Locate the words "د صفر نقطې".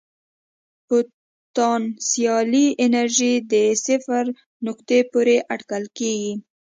3.51-4.99